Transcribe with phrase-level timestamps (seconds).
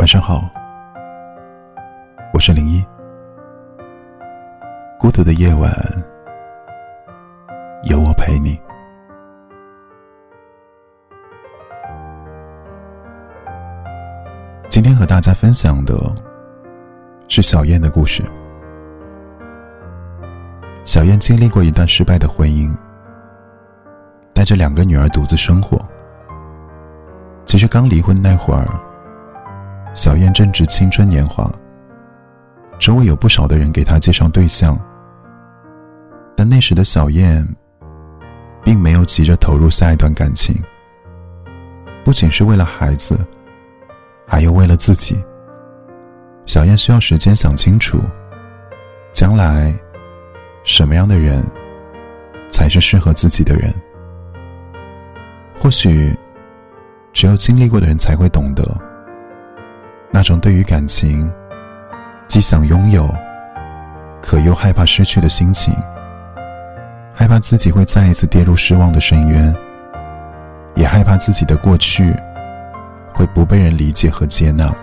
[0.00, 0.48] 晚上好，
[2.32, 2.82] 我是零一。
[4.98, 5.70] 孤独的夜晚，
[7.82, 8.58] 有我陪你。
[14.70, 15.94] 今天和大家分享的
[17.28, 18.22] 是小燕的故事。
[20.86, 22.74] 小燕经历过一段失败的婚姻，
[24.32, 25.78] 带着两个女儿独自生活。
[27.44, 28.66] 其实刚离婚那会儿。
[29.92, 31.50] 小燕正值青春年华，
[32.78, 34.78] 周围有不少的人给她介绍对象，
[36.36, 37.46] 但那时的小燕
[38.62, 40.54] 并没有急着投入下一段感情。
[42.04, 43.18] 不仅是为了孩子，
[44.26, 45.22] 还有为了自己。
[46.46, 47.98] 小燕需要时间想清楚，
[49.12, 49.74] 将来
[50.64, 51.44] 什么样的人
[52.48, 53.74] 才是适合自己的人。
[55.58, 56.16] 或许，
[57.12, 58.64] 只有经历过的人才会懂得。
[60.12, 61.30] 那种对于感情
[62.26, 63.08] 既想拥有，
[64.20, 65.74] 可又害怕失去的心情，
[67.14, 69.54] 害怕自己会再一次跌入失望的深渊，
[70.74, 72.14] 也害怕自己的过去
[73.14, 74.74] 会不被人理解和接纳。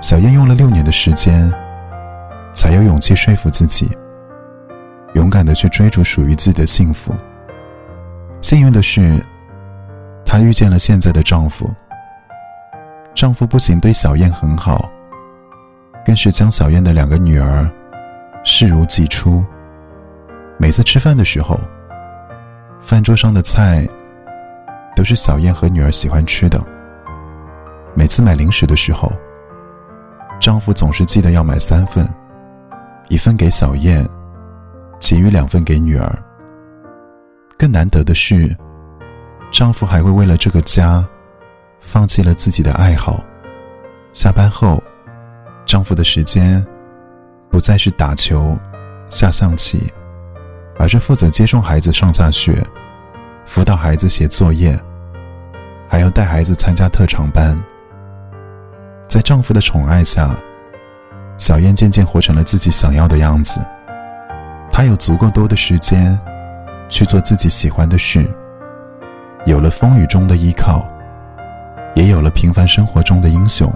[0.00, 1.52] 小燕用了六年的时间，
[2.54, 3.90] 才有勇气说服自己，
[5.14, 7.14] 勇敢的去追逐属于自己的幸福。
[8.40, 9.22] 幸运的是，
[10.24, 11.70] 她遇见了现在的丈夫。
[13.18, 14.88] 丈夫不仅对小燕很好，
[16.06, 17.68] 更是将小燕的两个女儿
[18.44, 19.44] 视如己出。
[20.56, 21.58] 每次吃饭的时候，
[22.80, 23.84] 饭桌上的菜
[24.94, 26.64] 都是小燕和女儿喜欢吃的。
[27.92, 29.10] 每次买零食的时候，
[30.38, 32.08] 丈夫总是记得要买三份，
[33.08, 34.08] 一份给小燕，
[35.00, 36.16] 其余两份给女儿。
[37.58, 38.56] 更难得的是，
[39.50, 41.04] 丈夫还会为了这个家。
[41.80, 43.22] 放弃了自己的爱好，
[44.12, 44.82] 下班后，
[45.64, 46.64] 丈夫的时间
[47.50, 48.56] 不再是打球、
[49.08, 49.92] 下象棋，
[50.78, 52.62] 而是负责接送孩子上下学，
[53.46, 54.78] 辅导孩子写作业，
[55.88, 57.58] 还要带孩子参加特长班。
[59.06, 60.36] 在丈夫的宠爱下，
[61.38, 63.60] 小燕渐渐活成了自己想要的样子。
[64.70, 66.18] 她有足够多的时间
[66.90, 68.28] 去做自己喜欢的事，
[69.46, 70.86] 有了风雨中的依靠。
[71.98, 73.68] 也有了平凡生活中的英雄。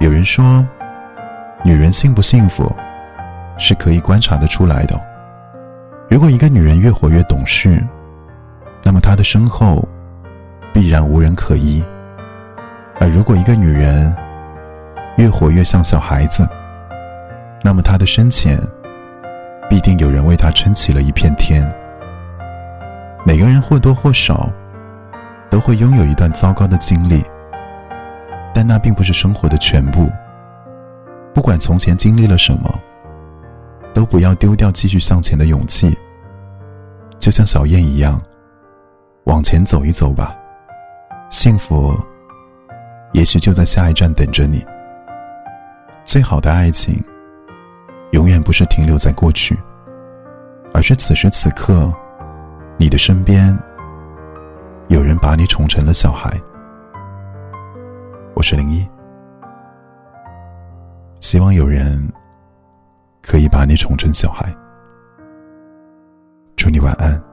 [0.00, 0.66] 有人说，
[1.62, 2.74] 女人幸不幸福，
[3.56, 5.00] 是可以观察得出来的。
[6.10, 7.80] 如果一个女人越活越懂事，
[8.82, 9.88] 那么她的身后
[10.72, 11.84] 必然无人可依；
[12.98, 14.12] 而如果一个女人
[15.18, 16.44] 越活越像小孩子，
[17.62, 18.58] 那么她的身前
[19.70, 21.72] 必定有人为她撑起了一片天。
[23.24, 24.50] 每个人或多或少。
[25.56, 27.24] 都会拥有一段糟糕的经历，
[28.52, 30.06] 但那并不是生活的全部。
[31.32, 32.78] 不管从前经历了什么，
[33.94, 35.96] 都不要丢掉继续向前的勇气。
[37.18, 38.20] 就像小燕一样，
[39.24, 40.36] 往前走一走吧，
[41.30, 41.98] 幸福
[43.14, 44.62] 也许就在下一站等着你。
[46.04, 47.02] 最好的爱情，
[48.10, 49.56] 永远不是停留在过去，
[50.74, 51.90] 而是此时此刻，
[52.76, 53.58] 你的身边。
[54.88, 56.30] 有人把你宠成了小孩，
[58.34, 58.88] 我是零一，
[61.18, 62.08] 希望有人
[63.20, 64.54] 可以把你宠成小孩。
[66.54, 67.25] 祝你晚安。